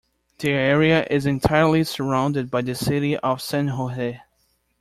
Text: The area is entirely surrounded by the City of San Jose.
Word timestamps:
The 0.39 0.49
area 0.49 1.05
is 1.11 1.27
entirely 1.27 1.83
surrounded 1.83 2.49
by 2.49 2.63
the 2.63 2.73
City 2.73 3.17
of 3.17 3.39
San 3.39 3.67
Jose. 3.67 4.19